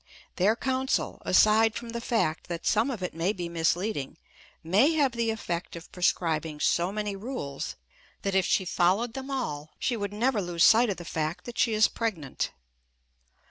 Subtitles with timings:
[0.37, 4.17] Their counsel, aside from the fact that some of it may be misleading,
[4.63, 7.75] may have the effect of prescribing so many rules
[8.23, 11.59] that, if she followed them all, she would never lose sight of the fact that
[11.59, 12.49] she is pregnant.